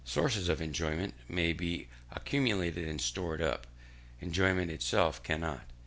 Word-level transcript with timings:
Sources 0.03 0.49
of 0.49 0.63
enjoyment 0.63 1.13
may 1.29 1.53
be 1.53 1.87
accumulated 2.11 2.87
and 2.87 2.99
stored 2.99 3.39
up; 3.39 3.67
enjoyment 4.19 4.71
itself 4.71 5.21
cannot. 5.21 5.61